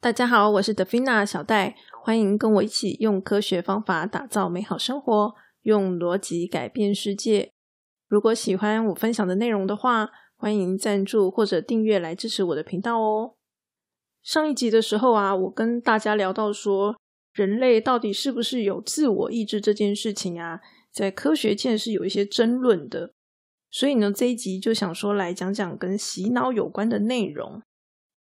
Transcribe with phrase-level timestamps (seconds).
[0.00, 7.50] 大家好，我是德菲娜小戴，欢迎跟我一起用科学方法打造美好生活，用逻辑改变世界。
[8.06, 13.34] 如果喜欢我分享的内容的话，欢迎赞助或者订阅来支持我的频道哦。
[14.22, 16.96] 上一集的时候啊，我跟大家聊到说，
[17.32, 20.60] 人类到底是不是有自我意志这件事情啊，
[20.92, 23.14] 在科学界是有一些争论的。
[23.68, 27.60] 所以呢，这一集就想说来讲讲跟洗脑有关的内容。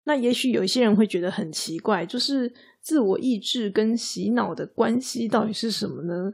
[0.08, 2.50] 那也许有一些人会觉得很奇怪，就是
[2.80, 6.32] 自我意志跟洗脑的关系到底是什么呢？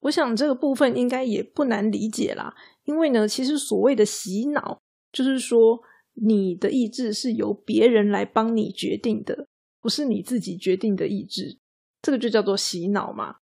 [0.00, 2.54] 我想这个部分应该也不难理解啦。
[2.84, 4.78] 因为呢，其实所谓的洗脑，
[5.10, 5.80] 就是说
[6.12, 9.48] 你的意志是由别人来帮你决定的，
[9.80, 11.56] 不是你自己决定的意志，
[12.02, 13.36] 这个就叫做洗脑嘛。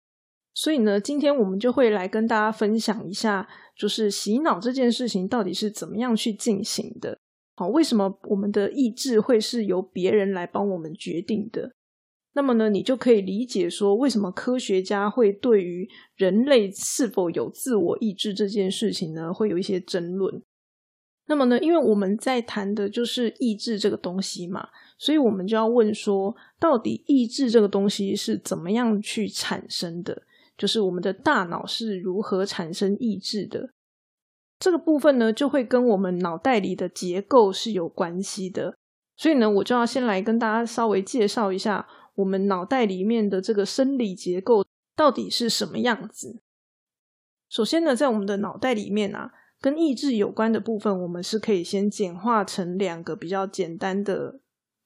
[0.53, 7.17] 所以呢，今天我们就会来跟大家分享一下，就是洗脑这件事情到底是怎么样去进行的。
[7.61, 11.71] 好，为什么我们的意志会是由别人来帮我们决定的？
[12.33, 20.41] 那么呢，你就可以理解说，为什么科学家会对于人类是否有自我意志这件事情呢，会有一些争论。
[21.27, 24.67] 那么呢，因为我们在谈的就是意志这个东西嘛，
[24.97, 30.23] 所以我们就要问说，到底意志这个东西是怎么样去产生的？
[30.57, 33.69] 就是我们的大脑是如何产生意志的？
[34.61, 38.77] 这个部分呢，就会跟我们脑袋里的结构是有关系的。
[39.17, 44.63] 所以呢，我就要先来跟大家稍微介绍一下我们脑袋里面的这个生理结构
[44.95, 46.43] 到底是什么样子。
[47.49, 54.41] 首先呢，在我们的脑袋里面啊，跟意志有关的部分，我们是可以先简化成两个比较简单的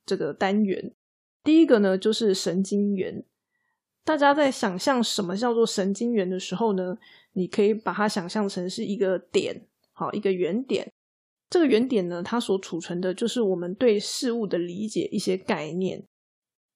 [0.06, 0.94] 这个单元。
[1.44, 3.26] 第一个呢，就是神经元。
[4.06, 6.98] 大家在想象什么叫做神经元的时候呢？
[7.34, 10.89] 你可以把它想象成是一个点，好，一个原点。
[11.50, 16.06] 这个原点呢，它所储存的就是我们对事物的理解一些概念。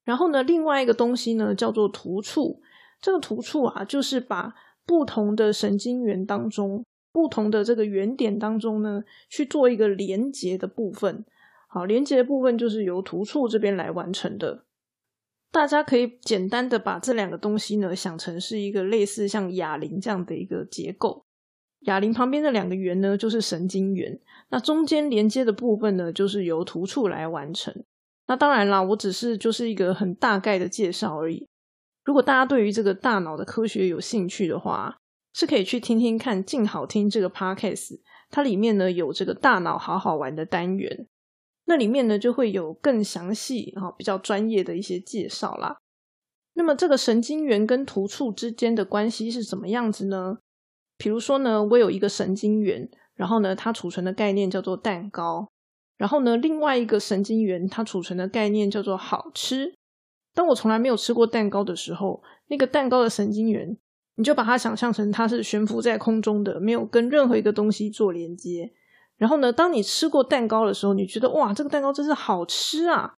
[0.03, 2.61] 然后呢，另外一个东西呢，叫做突触。
[2.99, 4.53] 这个突触啊，就是把
[4.86, 6.83] 不同的神经元当中，
[7.14, 11.23] 不同的这个原点当中呢，去做一个连接的部分。
[11.67, 14.65] 好，连接的部分就是由突触这边来完成的。
[15.52, 21.26] 大家可以简单的把这两个东西呢想成是一个类似像哑铃这样的一个结构。
[21.82, 27.73] 哑铃旁边的两个圆呢就是神经元，那中间连接的部分呢就是由突触来完成。
[28.27, 31.48] 那当然啦，我只是就是一个很大概的介绍而已。
[32.04, 34.98] 如果大家对于这个大脑的科学有兴趣的话，
[35.33, 37.99] 是可以去听听看，静好听这个 podcast，
[38.30, 41.08] 它里面呢有这个大脑好好玩的单元。
[41.69, 45.77] 那里面呢就会有更详细、哈比较专业的一些介绍啦。
[46.53, 50.39] 那么这个神经元跟突触之间的关系是怎么样子呢？
[50.97, 55.47] 比如说呢，我有一个神经元，然后呢它储存的概念叫做蛋糕，
[55.95, 59.75] 然后呢另外一个神经元它储存的概念叫做好吃。
[60.33, 63.77] 当我从来没有吃过蛋糕的时候，那个蛋糕的神经元，
[64.15, 68.73] 你就把它想象成它是悬浮在空中的，没有跟任何一个东西做连接。
[69.19, 73.15] 然后呢，当你吃过蛋糕的时候，你觉得哇，这个蛋糕真是好吃啊！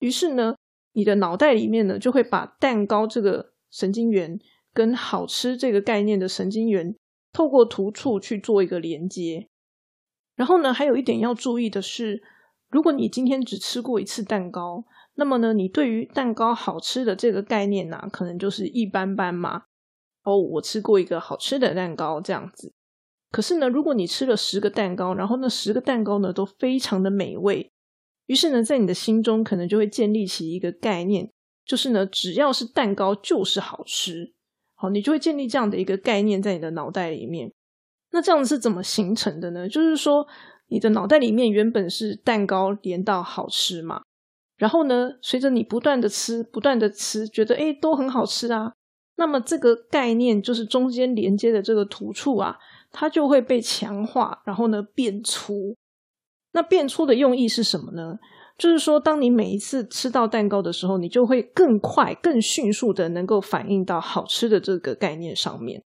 [0.00, 0.56] 于是呢，
[0.92, 4.40] 你的脑袋里面呢，就会把蛋糕这个神经元
[4.74, 6.96] 跟好吃这个概念的神经元，
[7.32, 9.46] 透过突触去做一个连接。
[10.34, 12.20] 然后呢，还有一点要注意的是，
[12.68, 14.84] 如果你今天只吃过一次蛋糕，
[15.14, 19.62] 那么呢，你对于蛋糕好吃的这个概念呢，可能就是一般般嘛。
[20.24, 22.72] 哦，我吃过一个好吃的蛋糕，这样子。
[23.36, 27.70] 可是呢，如果你吃了十个蛋糕，然后那十个蛋糕呢都非常的美味，
[28.24, 31.30] 于是呢，在你的心中可能就会建立起一个概念，
[31.66, 34.32] 就是呢，只要是蛋糕就是好吃。
[34.74, 37.52] 好，你就会建立这样的一个概念在你的脑袋里面。
[38.10, 39.68] 那这样子是怎么形成的呢？
[39.68, 40.26] 就是说，
[40.68, 44.00] 你的脑袋里面原本是蛋糕连到好吃嘛，
[44.56, 48.72] 然后呢，随着你不断的吃，不断的吃，觉得诶都很好吃啊。
[49.16, 52.56] 那么这个概念就是中间连接的这个突触啊。
[52.98, 55.76] 它就会被强化，然后呢变粗。
[56.52, 58.18] 那变粗的用意是什么呢？
[58.56, 65.84] 就是说，当你每一次吃到蛋糕的时候，你就会更快、更迅速的能够反应到好吃的这个概念上面。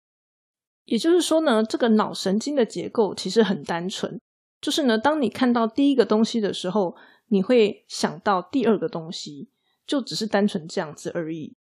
[0.87, 4.19] 也就是说呢，这个脑神经的结构其实很单纯，
[4.63, 6.97] 就是呢，当你看到第一个东西的时候，
[7.29, 9.51] 你会想到第二个东西，
[9.87, 11.55] 就只是单纯这样子而已。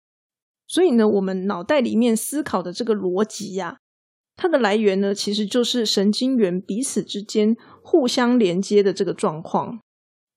[0.67, 3.79] 所以呢，我们脑袋里面思考的这个逻辑呀。
[4.41, 9.79] 它的来源呢，其实就是神经元彼此之间互相连接的这个状况。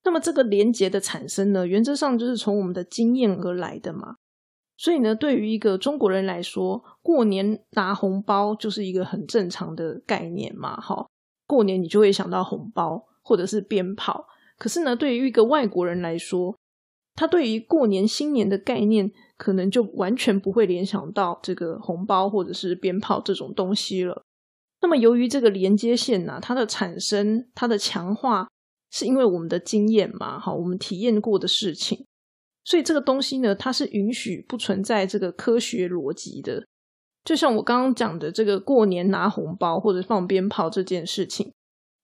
[0.05, 4.17] 那么这个连接的产生呢，原则上就是从我们的经验而来的嘛。
[4.77, 10.79] 所以呢，对于一个中国人来说，过年拿红包就是一个很正常的概念嘛。
[10.79, 11.07] 哈，
[11.47, 14.27] 过年你就会想到红包或者是鞭炮。
[14.59, 16.55] 可是呢，对于一个外国人来说，
[17.15, 19.11] 他对于过年新年的概念，
[19.45, 24.23] 可能就完全不会联想到这个红包或者是鞭炮这种东西了。
[24.81, 28.49] 那么，由于这个连接线呢，它的产生、它的强化，
[28.91, 32.07] 是因为我们的经验嘛，好，我们体验过的事情，
[32.65, 36.65] 所以这个东西呢，它是允许不存在这个科学逻辑的。
[37.23, 41.53] 就像我刚刚讲的，这个过年拿红包或者放鞭炮这件事情。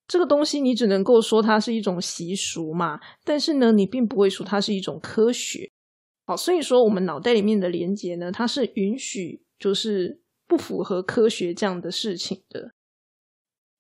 [0.07, 5.71] 这个东西你只能够说它是一种习俗嘛，但是呢，你并不会说它是一种科学。
[6.31, 12.71] 好，所以说我们脑袋里面的连接呢，它是允许就是不符合科学这样的事情的。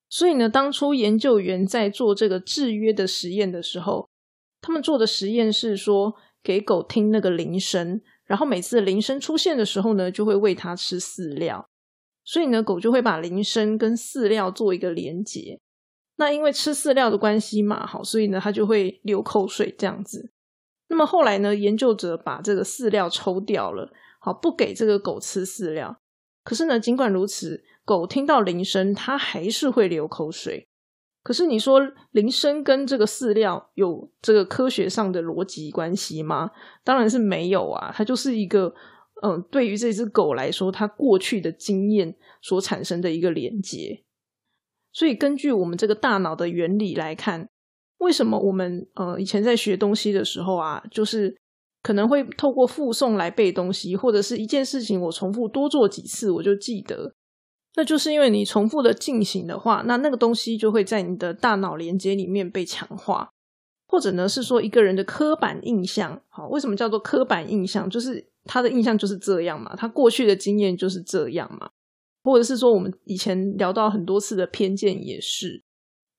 [0.08, 4.08] 所以呢，当初研究员在做这个制约的实验的时候，
[4.60, 11.64] 他们做的实验是说给狗听那个铃声，然后每次铃声出现的时候呢，就会喂它吃饲料。
[12.24, 15.60] 所以呢，狗就会把铃声跟饲料做一个连接。
[16.16, 20.32] 那因为吃饲料的关系嘛，好，所以呢，它就会流口水这样子。
[20.90, 26.00] 那么后来呢，研究者把这个饲料抽掉了，好，不给这个狗吃饲料。
[26.42, 30.66] 可是呢，尽管如此，狗听到铃声，它还是会流口水。
[31.22, 36.50] 可是你说铃声跟这个饲料有这个科学上的逻辑关系吗？
[36.82, 38.74] 当然是没有啊，它就是一个
[39.22, 44.02] 嗯，对于这只狗来说，它过去的经验所产生的一个连接。
[44.92, 47.49] 所以，根据我们这个大脑的原理来看，
[48.00, 51.34] 为什么我们呃以前在学东西的时候啊，就是
[51.82, 57.14] 可能会透过复诵来背东西，或者是一件事情我重复多做几次我就记得，
[57.76, 63.30] 那就是因为你重复的进行的话，那那个东西就会在你的大脑连接里面被强化，
[63.86, 67.88] 或者呢是说一个人的刻板印象，好，为什么叫做刻板印象？
[67.88, 71.70] 就是他的印象就是这样嘛，他过去的经验就是这样嘛。
[72.22, 75.62] 或者是说，我们以前聊到很多次的偏见也是，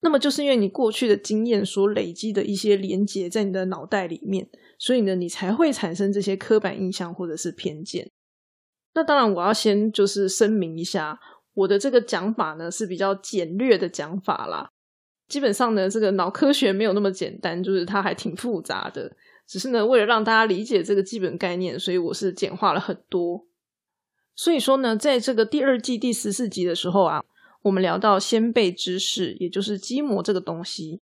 [0.01, 8.09] 那么就是因为你过去的经验所累积的一些连结在你的脑袋里面，所以呢，你才会产生这些刻板印象或者是偏见。
[8.93, 11.19] 那当然，我要先就是声明一下，
[11.53, 14.69] 我的这个讲法呢是比较简略的讲法啦。
[15.27, 19.15] 基本上呢，这个脑科学没有那么简单，就是它还挺复杂的。
[19.47, 23.45] 只是呢，为了让大家理解这个基本概念，所以我是简化了很多。
[24.35, 27.23] 所以说呢，在这个第二季第十四集的时候啊，
[27.61, 30.99] 我们聊到先辈知识，也就是基模这个东西，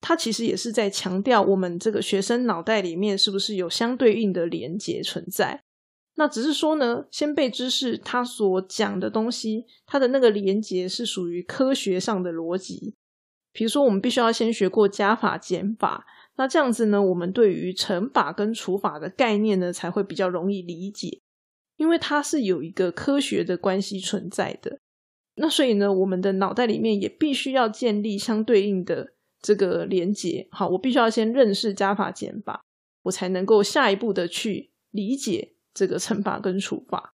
[0.00, 5.62] 它其实也是在强调我们这个学生脑袋里面是不是有相对应的连结存在。
[6.16, 12.94] 那只是说呢，先辈知识它所讲的东西，它的那个连结是属于科学上的逻辑。
[13.52, 16.04] 比如说，我们必须要先学过加法、减法，
[16.36, 21.20] 那这样子呢，我们对于乘法跟除法的概念呢，才会比较容易理解。
[21.76, 24.78] 因为它是有一个科学的关系存在的，
[25.36, 30.48] 那所以呢，我们的脑袋里面也必须要建立相对应的这个连接。
[30.50, 32.64] 好，我必须要先认识加法减法，
[33.02, 37.14] 我才能够下一步的去理解这个乘法跟除法，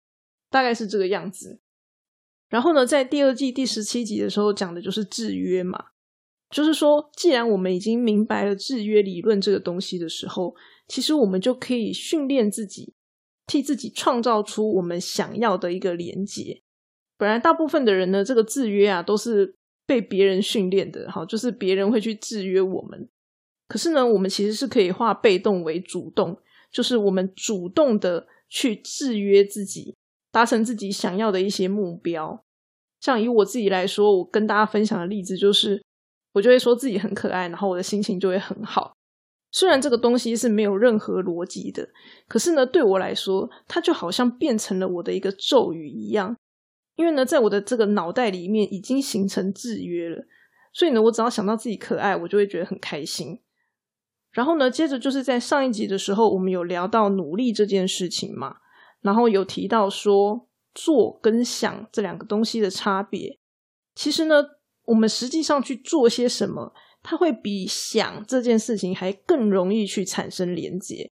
[0.50, 1.60] 大概是这个样子。
[2.50, 5.86] 然后呢，在第二季第十七集的时候讲的就是制约嘛，
[6.50, 10.56] 就是说，既然我们已经明白了制约理论这个东西的时候，
[10.88, 12.94] 其实我们就可以训练自己。
[13.48, 16.64] 替自己创造出我们想要的一个连接。
[17.18, 23.08] 本来大部分的人呢，这个制约啊，都是被别人训练的，哈，就是别人会去制约我们。
[23.68, 26.38] 可是呢，我们其实是可以化被动为主动，
[26.72, 29.96] 就是我们主动的去制约自己，
[30.32, 32.44] 达成自己想要的一些目标。
[33.00, 35.84] 像以我自己来说，我跟大家分享的例子就是，
[36.34, 38.94] 我就会说自己很可爱，然后我的心情就会很好。
[39.52, 41.88] 虽然这个东西是没有任何逻辑的，
[42.28, 46.36] 可是呢，对我来说，它就好像变成了我的一个咒语一样。
[46.96, 50.26] 因为呢，在我的这个脑袋里面已经形成制约了，
[50.74, 53.40] 所以呢，我只要想到自己可爱，我就会觉得很开心。
[54.32, 58.58] 然后呢，接着就是在上一集的时候，我们有聊到努力这件事情嘛，
[59.02, 63.40] 然后有提到说做跟想这两个东西的差别。
[63.94, 64.44] 其实呢，
[64.86, 66.74] 我们实际上去做些什么。
[67.08, 71.12] 它会比想这件事情还更容易去产生连接，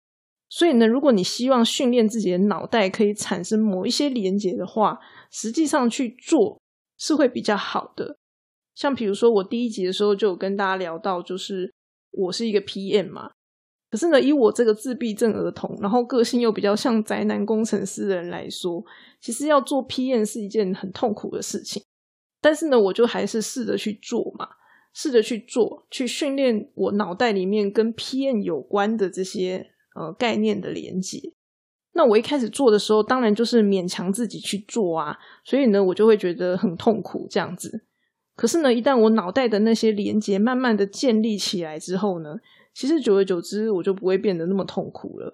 [0.49, 4.97] 所以呢，如果你希望训练自己的脑袋可以产生某一些连接的话，
[5.31, 6.61] 实际上去做
[6.97, 8.17] 是会比较好的。
[8.73, 11.73] 像比如说，我第一集的时候就有跟大家聊到，就是
[12.11, 13.31] 我是一个 PM 嘛，
[13.89, 18.83] 可是呢，以我这个自闭症儿童，然后个性又比较像宅男工程师的人来说，
[19.19, 21.83] 其实要做 PM 是一件很痛苦的事情。
[22.39, 24.47] 但是呢，我就还是试着去做嘛。
[24.93, 31.19] 试着去做，去训练我脑袋里面跟 PM 有关的这些呃概念的连接。
[31.93, 37.85] 那我一开始做的时候，当然就是勉强自己去做啊，所以呢，我就会觉得很痛苦这样子。
[38.35, 42.35] 可是呢，一旦我脑袋的那些连接慢慢的建立起来之后呢，
[42.75, 45.33] 其实久而久之，我就不会变得那么痛苦了。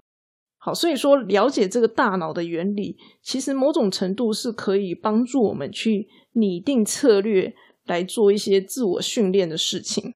[0.56, 7.54] 好，所以说了解这个大脑的原理，其实某种程度是可以帮助我们去拟定策略，
[7.84, 10.14] 来做一些自我训练的事情。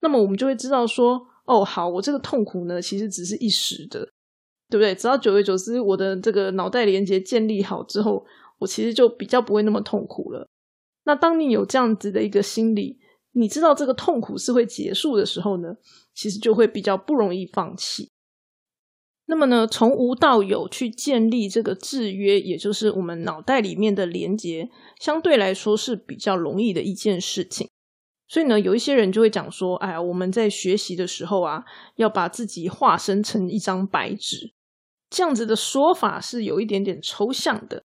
[0.00, 4.00] 那么我们就会知道说，哦，好，我这个痛苦呢，其实只是一时的，
[4.70, 4.94] 对不对？
[4.94, 8.24] 只要久而久之，我的这个脑袋连接建立好之后，
[8.58, 10.48] 我其实就比较不会那么痛苦了。
[11.04, 13.00] 那当你有这样子的一个心理，
[13.32, 15.74] 你知道这个痛苦是会结束的时候呢，
[16.14, 18.08] 其实就会比较不容易放弃。
[19.26, 24.70] 那么呢，从无到有去建立这个制约，也就是我们脑袋里面的连接，
[25.00, 27.68] 相对来说是比较容易的一件事情。
[28.32, 31.62] 所以呢，有一些人就会讲说：“哎呀，我们在学习的时候啊，
[31.96, 34.54] 要把自己化身成一张白纸。”
[35.10, 37.82] 这样子的说法是有一点点抽象的。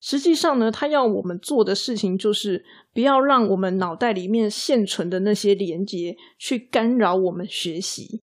[0.00, 8.22] 实际上呢，他要我们做的事情就是不要让我们脑袋里面现存的那些连接去干扰我们学习。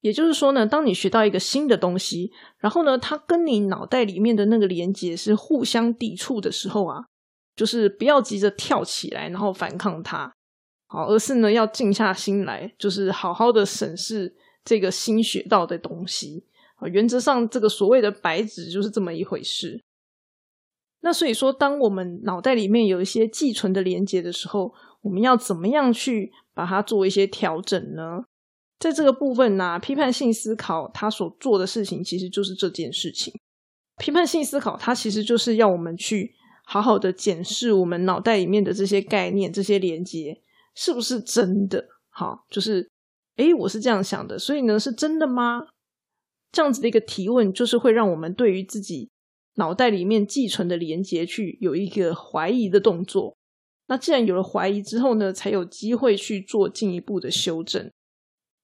[0.00, 7.04] 也就是说呢，当你学到一个新的东西，然后呢，它跟你脑袋里面的那个连接是互相抵触的时候啊，
[7.54, 10.34] 就是不要急着跳起来，然后反抗它，
[10.94, 14.32] 好，而是呢要静下心来，就是好好的审视
[14.64, 16.44] 这个新学到的东西
[16.76, 16.86] 啊。
[16.86, 19.82] 原则上，这个所谓的白纸就是这么一回事。
[21.00, 24.72] 那所以说，当我们脑袋里面有一些寄存的连接的时候，
[25.02, 28.22] 我们要怎么样去把它做一些调整呢？
[28.78, 33.34] 在这个部分呢，批判性思考它所做的事情其实就是这件事情。
[33.98, 36.34] 批判性思考它其实就是要我们去
[36.64, 40.40] 好好的检视我们脑袋里面的这些概念、这些连接
[40.74, 41.86] 是不是真的。
[42.10, 42.88] 好，就是
[43.36, 45.66] 诶，我是这样想的，所以呢，是真的吗？
[46.52, 49.10] 这样子的一个提问，就是会让我们对于自己
[49.54, 53.36] 脑袋里面寄存的连接去有一个怀疑的动作。
[53.86, 57.90] 那既然有了怀疑之后呢，才有机会去做进一步的修正。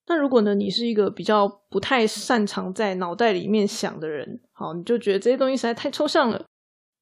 [0.07, 6.47] 那如果呢，你是一个比较不太擅长在脑袋里面想的人，好，你就觉得这些东西实在太抽象了。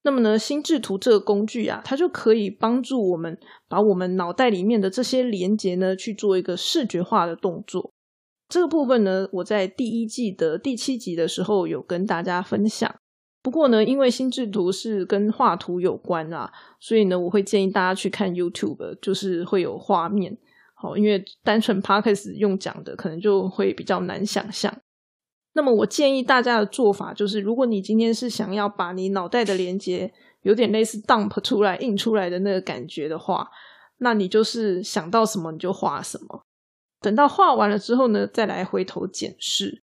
[0.08, 3.38] 那么呢，心智图这个工具啊，它就可以帮助我们
[3.68, 7.92] 把我们脑袋里面的这些连接呢，去做一个视觉化的动作。
[8.48, 12.90] 这个部分呢，我在第一季的第七集的时候有跟大家分享。
[13.42, 16.50] 不过呢，因为心智图是跟画图有关啊，
[16.80, 20.38] 所以呢，我会建议大家去看 YouTube，就是会有画面。
[20.72, 24.74] 好，因为单纯 podcast 用讲的，可能就会比较难想象。
[25.58, 33.50] 那么，我建议大家的做法就是，如果你今天是想要把你脑袋的连接有点类似 dump 出来、印出来的那个感觉的话，
[33.96, 36.44] 那你就是想到什么你就画什么。
[37.00, 39.82] 等到画完了之后呢，再来回头检视，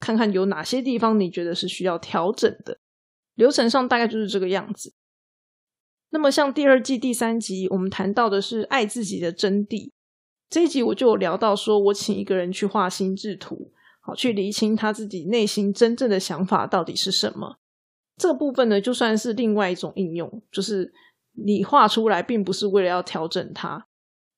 [0.00, 2.78] 看看有哪些地方你觉得是需要调整的。
[3.36, 4.92] 流程上大概就是这个样子。
[6.10, 9.92] 那么，像第二季第三集，我们谈到的是爱自己的真谛。
[10.50, 13.70] 这一集我就有聊到，说我请一个人去画心智图，
[14.04, 17.56] 好去厘清他自己内心真正的想法到底是什么。
[18.18, 20.92] 这个部分呢，就算是另外一种应用，就是
[21.32, 23.86] 你画出来，并不是为了要调整它，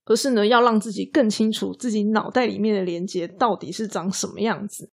[0.05, 4.91] 而是呢，要让自己更清楚自己脑袋里面的连接到底是长什么样子。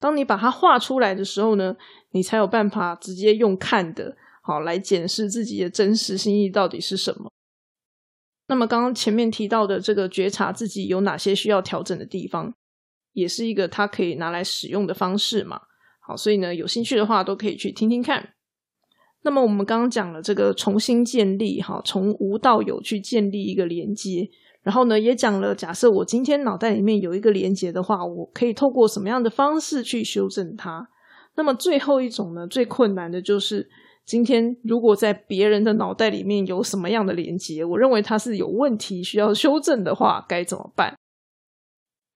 [0.00, 1.76] 当你把它画出来的时候呢，
[2.10, 7.30] 你才有办法直接用看的，好来检视自己的真实心意到底是什么。
[8.48, 12.54] 那么刚刚前面提到的这个觉察自己有哪些需要调整的地方，
[13.16, 15.58] 也是一个他可以拿来使用的方式嘛。
[16.00, 18.34] 好，所以呢，有兴趣的话都可以去听听看。
[19.22, 24.28] 那么我们刚刚讲了这个重新建立，哈，从无到有去建立一个连接，
[24.62, 30.88] 然后呢，也讲了假设我今天脑袋里面有一个连接的话，我可以透过什么样的方式去修正它。
[31.36, 33.68] 那么最后一种呢，最困难的就是。
[34.06, 40.96] 今天如果在别人的脑袋里面有什么样的连接，我认为它是有问题需要修正的话，该怎么办？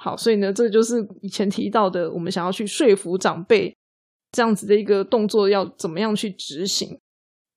[0.02, 3.76] 好，所以呢，这就是以前提到的，我们想要去说服长辈
[4.32, 6.98] 这样子的一个动作要怎么样去执行？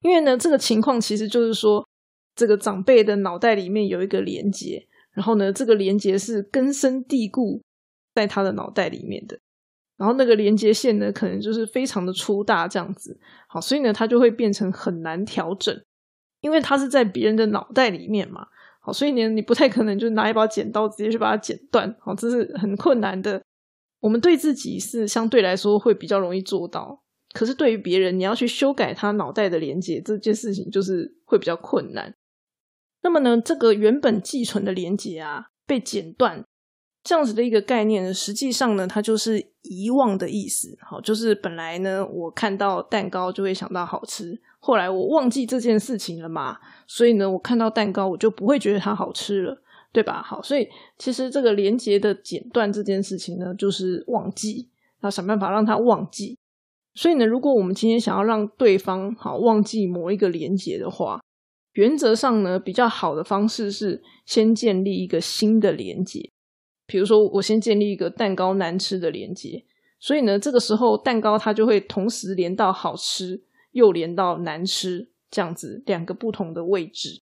[0.02, 1.88] 因为呢，这个情况其实就是说，
[2.36, 7.62] 这个长辈的脑袋里面有一个连接，然后呢，这个连接是根深蒂固
[8.14, 9.40] 在他的脑袋里面的。
[9.96, 15.74] 然后那个连接线呢，可能就是非常的粗大这样子，好，所以呢，它就会变成很难调整，
[16.42, 18.48] 因为它是在别人的脑袋里面嘛，
[18.86, 23.42] 好，所以呢，你不太可能就拿一把剪刀直接去把它剪断，好，这是很困难的。
[24.02, 27.02] 我们对自己是相对来说会比较容易做到，
[27.34, 32.14] 可是对于别人，你要去修改他脑袋的连接这件事情，就是会比较困难。
[33.02, 36.44] 那么呢，这个原本寄存的连接啊，被剪断。
[37.06, 40.78] 这样子的一个概念，实际上呢，它就是遗忘的意思。
[40.82, 49.60] 好，就是本来呢，我看到蛋糕就会想到好吃，后来我忘记这件事情了嘛，所以呢，我看到蛋糕我就不会觉得它好吃了。
[49.94, 50.24] 对吧？
[50.24, 50.68] 好，所以
[50.98, 54.68] 其实这个连接的剪断这件事情呢，就是忘记，
[55.04, 56.36] 要想办法让它忘记。
[56.96, 61.22] 所以呢，如果我们今天想要让对方好忘记某一个连接的话，
[61.74, 66.28] 原则上呢，比较好的方式是先建立一个新的连接。
[66.88, 69.64] 比如说，我先建立一个蛋糕难吃的连接，
[70.00, 73.44] 所以呢，这个时候蛋糕它就会同时连到好吃，
[73.74, 77.22] 又连到难吃，这样子两个不同的位置。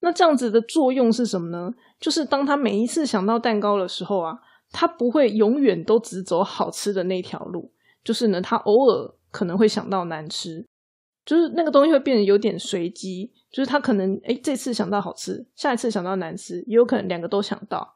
[0.00, 1.70] 那这样子的作用是什么呢？
[1.98, 4.38] 就是当他每一次想到蛋糕的时候啊，
[4.70, 7.72] 他不会永远都只走好吃的那条路。
[8.04, 10.64] 就是呢，他偶尔可能会想到难吃，
[11.24, 13.32] 就是那个东西会变得有点随机。
[13.50, 17.94] 就是他可能哎，这次想到好吃，下一次想到难吃，也有可能两个都想到。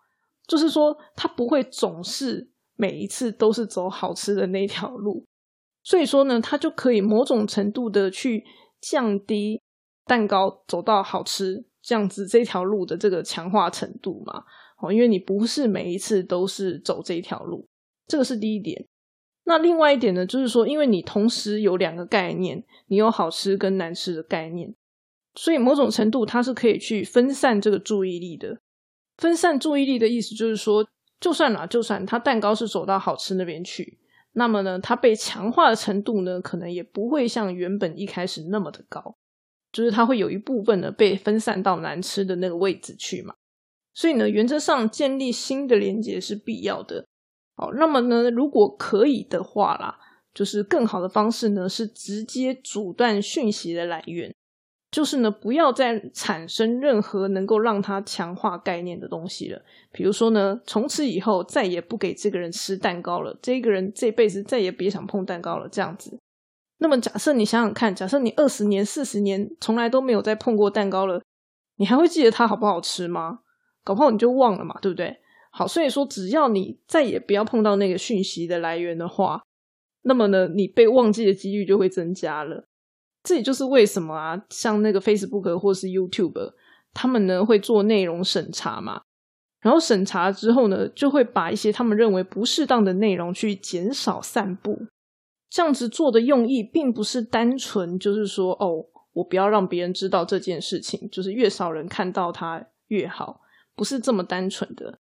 [0.49, 5.25] 就是说，他不会总是每一次都是走好吃的那条路。
[5.83, 8.45] 所以说呢，他就可以某种程度的去
[8.81, 9.61] 降低
[10.05, 14.45] 蛋糕走到好吃这样子这条路的这个强化程度嘛。
[14.83, 17.69] 哦，因为你不是每一次都是走这条路，
[18.07, 18.87] 这个是第一点。
[19.45, 24.75] 那另外一点呢，就是说，因为你同时有两个概念，你有好吃跟难吃的概念，
[25.35, 28.61] 所以某种程度它是可以去分散这个注意力的。
[29.19, 30.89] 分散注意力的意思就是说，
[31.21, 33.99] 就算啦，就算它蛋糕是走到好吃那边去，
[34.33, 39.17] 那么呢，它被强化的程度呢，可能也不会像原本一开始那么的高，
[39.73, 43.35] 就是它会有一部分呢被分散到难吃的那个位置去嘛。
[43.93, 47.05] 所以呢，原则上建立新的连接是必要的。
[47.57, 49.99] 好，那么呢，如果可以的话啦，
[50.33, 54.33] 就是更好的方式呢，是直接阻断讯息的来源，
[54.91, 59.63] 就是呢，不要再产生任何能够让他强化概念的东西了。
[59.93, 66.19] 比如说呢，从此以后再也不给这个人吃蛋糕了，这个人这辈子再也别想碰蛋糕了，这样子。
[66.79, 71.23] 那么假设你想想看，假设你二十年、四十年从来都没有再碰过蛋糕了，
[71.77, 73.41] 你还会记得它好不好吃吗？
[73.85, 75.19] 搞不好你就忘了嘛，对不对？
[75.53, 79.43] 好，所以说只要你再也不要碰到那个讯息的来源的话，
[80.03, 82.67] 那么呢，你被忘记的几率就会增加了。
[83.23, 86.53] 这也就是为什么啊，像那个 Facebook 或是 YouTube，
[86.95, 89.03] 他们呢会做内容审查嘛，
[89.61, 94.87] 然后审查之后呢，就会把一些他们认为不适当的内容去减少散布。
[95.51, 103.41] 这样子做的用意，并不是单纯就是说，哦，我不要让别人知道这件事情，就是越少人看到它越好，
[103.75, 104.99] 不是这么单纯的。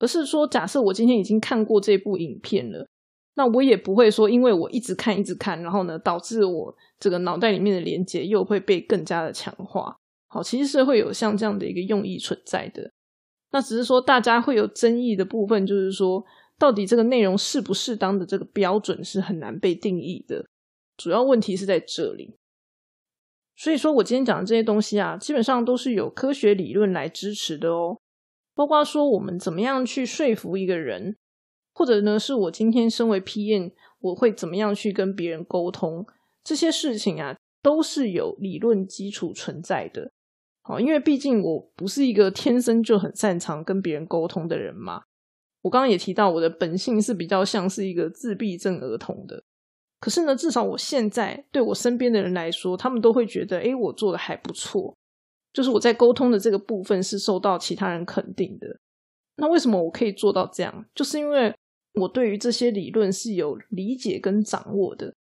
[0.00, 2.86] 而是说，假设我今天已经看过这部影片了，
[3.34, 9.96] 那我也不会说，因为我一直看、一直看，然后呢，导致我这个脑袋里面的连接又会被更加的强化。
[10.28, 12.90] 好，其实是会有像这样的一个用意存在的。
[13.50, 16.24] 那只是说，大家会有争议的部分，就是说，
[16.58, 20.44] 到底这个内容适不适当的这个标准是很难被定义的。
[20.96, 22.36] 主要问题是在这里。
[23.56, 27.98] 所以说我今天讲的这些东西啊，基本上都是有科学理论来支持的哦。
[28.54, 31.16] 包括说我们怎么样去说服一个人，
[31.74, 36.06] 或者呢，是我今天身为 PM，我会怎么样去跟别人沟通
[36.42, 40.10] 这些事情啊，都是有理论基础存在的。
[40.62, 45.02] 好，因为毕竟我不是一个天生就很擅长跟别人沟通的人嘛。
[45.62, 49.42] 我刚刚也提到，我的本性是比较像是一个自闭症儿童的。
[49.98, 54.94] 可是呢，至少我现在对我身边的人来说，他们都会觉得，哎，我做的还不错。
[55.52, 58.78] 就是我在沟通的这个部分是受到其他人肯定的。
[59.36, 60.84] 那为什么我可以做到这样？
[60.94, 61.54] 就是因为
[61.94, 65.14] 我对于这些理论是有理解跟掌握的，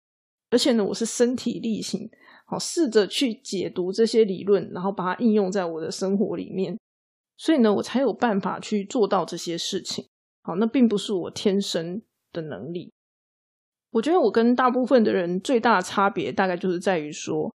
[0.49, 2.09] 而且呢，我是身体力行，
[2.45, 6.77] 好试着去解读这些理论，然后把它应用在我的生活里面。
[7.37, 10.07] 所以呢，我才有办法去做到这些事情。
[10.41, 12.91] 好，那并不是我天生的能力。
[13.91, 17.53] 我觉得我跟大部分的人最大的差别，大概就是在于说。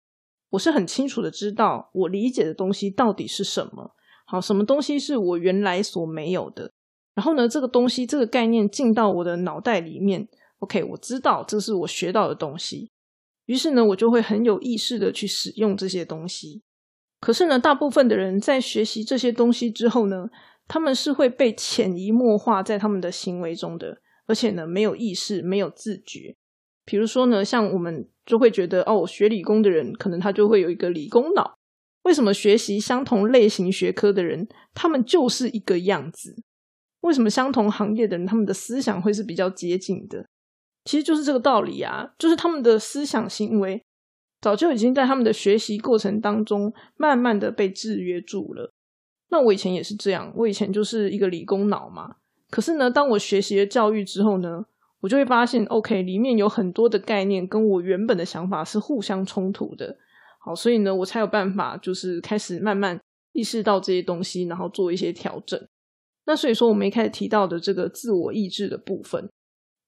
[0.50, 3.96] 我是很清楚的知道我理解的东西到底是什么，
[4.28, 6.72] 好，什么东西是我原来所没有的。
[7.16, 10.28] 然后呢，这个东西这个概念进到我的脑袋里面
[10.60, 12.92] ，OK，我知道这是我学到的东西。
[13.46, 16.64] 于是呢，我就会很有意识的去使用这些东西。
[17.20, 20.30] 可是呢，大部分的人在学习这些东西之后呢，
[20.68, 26.36] 他们是会被潜移默化在他们的行为中的，而且呢，没有意识，没有自觉。
[26.86, 31.58] 比如说呢，像我们就会觉得哦，学理工的人可能他就会有一个理工脑。
[32.04, 36.44] 为什么学习相同类型学科的人，他们就是一个样子？
[37.04, 40.26] 为什么相同行业的人，他们的思想会是比较接近的？
[40.84, 43.82] 其实就是这个道理啊，就是他们的思想行为
[44.42, 48.72] 早就已经在他们的学习过程当中慢慢的被制约住了。
[49.30, 52.16] 那我以前也是这样，我以前就是一个理工脑嘛。
[52.50, 54.66] 可是呢，当我学习了教育之后呢？
[55.02, 59.98] 我就会发现，OK，里面有很多的概念跟我原本的想法是互相冲突的。
[60.40, 62.98] 好，所以呢，我才有办法就是开始慢慢
[63.34, 65.60] 意识到这些东西，然后做一些调整。
[66.26, 69.30] 那所以说，我们一开始提到的这个自我意志的部分，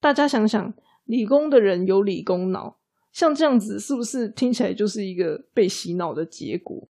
[0.02, 0.74] 大家想想，
[1.06, 2.78] 理工的人有理工脑，
[3.14, 6.88] 像这样子，是不是听起来就是一个被洗脑的结果？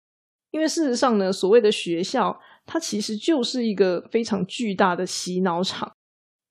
[0.52, 5.92] 因为事实上呢，所谓的学校，它其实就是一个非常巨大的洗脑场，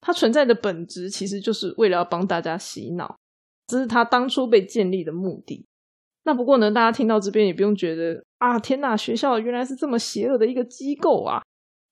[0.00, 3.18] 它存在的本质其实就是为了要帮大家洗脑，
[3.66, 5.66] 这是它当初被建立的目的。
[6.24, 11.42] 那不过呢，大家听到这边也不用觉得啊，天呐，学校原来是这么邪恶的一个机构啊！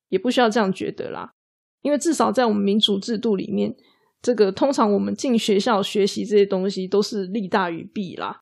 [0.08, 1.34] 也不需要这样觉得啦，
[1.82, 3.74] 因为至少在我们民主制度里面，
[4.20, 8.40] 这个通常我们进学校学习这些东西都是利大于弊啦。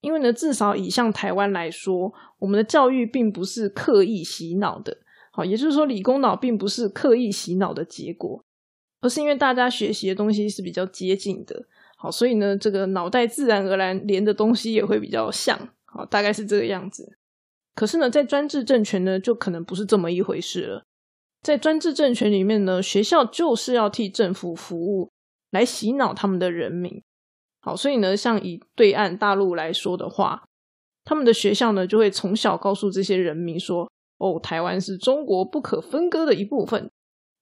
[0.00, 4.96] 因为呢，至少以像台湾来说，我们的教育并不是刻意洗脑的，
[5.30, 8.42] 好，也就是说，理工脑并不是刻意洗脑的结果，
[9.02, 11.66] 而是因为大家学习的东西是比较接近的，
[11.98, 17.18] 好，所以呢，这个脑袋自然而然连的东西也会比较像，好，大概是这个样子。
[17.74, 20.86] 可是呢，在专制政权呢，就可能不是这么一回事了。
[21.42, 25.10] 在专制政权里面呢，学校就是要替政府服务，
[25.50, 27.02] 来洗脑他们的人民。
[27.60, 30.44] 好，所以呢，像以对岸大陆来说的话，
[31.04, 36.90] 他们的学校呢，就会从小告诉这些人民说：“哦，台湾是中国不可分割的一部分。”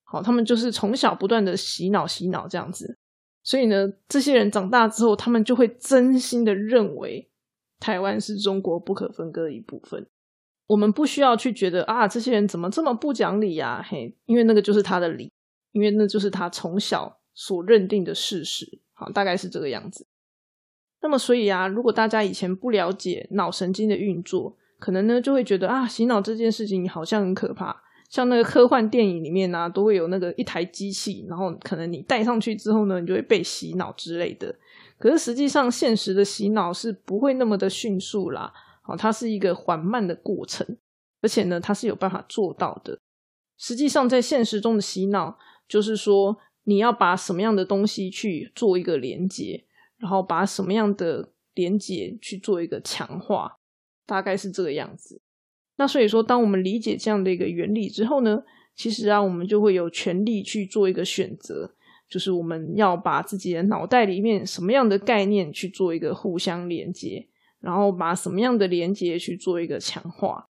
[0.05, 2.97] 好，他们就是从小不断的洗脑、洗脑这样子。
[3.43, 7.29] 所以呢，这些人长大之后，他们就会真心的认为
[7.79, 10.07] 台湾是中国不可分割的一部分。
[10.69, 13.85] 我们不需要去觉得啊，这些人怎么这么不讲理呀？
[13.85, 15.33] 嘿，因为那个就是他的理，
[15.73, 18.79] 因为那就是他从小所认定的事实。
[18.93, 20.07] 好，大概是这个样子。
[21.01, 27.83] 那么，所以啊，如果大家以前不了解脑神经的运作，可能呢就会觉得啊，洗脑这件事情好像很可怕。
[28.11, 34.55] 像那个科幻电影里面呢，都会有那个一台机器，然后可能你戴上去之后呢，你就会被洗脑之类的。
[34.99, 38.53] 可是实际上，现实的洗脑是不会那么的迅速啦。
[38.89, 40.67] 哦，它是一个缓慢的过程，
[41.21, 42.99] 而且呢，它是有办法做到的。
[43.59, 49.67] 实际上，在现实中的洗脑，就是说你要把什么样的东西去做一个连接，
[49.99, 53.59] 然后把什么样的连接去做一个强化，
[54.07, 55.21] 大概是这个样子。
[55.77, 58.43] 那所以说，当我们理解这样的一个原理之后呢，
[58.75, 61.75] 其实啊，我们就会有权利去做一个选择，
[62.09, 67.29] 就是我们要把自己的脑袋里面什么样的概念去做一个互相连接。
[67.61, 70.47] 然后把什么样的连接去做一个强化？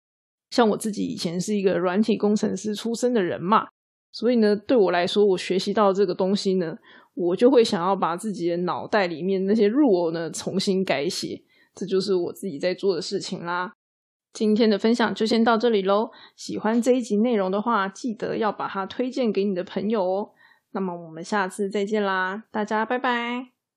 [0.50, 3.66] 像我自己以前是一个软体工程师出身的人嘛，
[4.12, 6.78] 所以呢，对我来说，我学习到这个东西呢，
[7.14, 11.42] 我就会想要把自己的脑袋里面那些入偶呢重新改写，
[11.74, 13.72] 这就是我自己在做的事情啦。
[14.32, 16.10] 今天的分享就先到这里喽。
[16.36, 20.30] 喜欢这一集内容的话，记得要把它推荐给你的朋友哦。
[20.72, 23.53] 那么我们下次再见啦，大家拜拜。